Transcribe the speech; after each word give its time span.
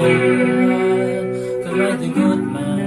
fire, 0.00 1.62
come 1.64 1.80
at 1.82 2.00
the 2.00 2.08
good 2.08 2.42
man. 2.52 2.79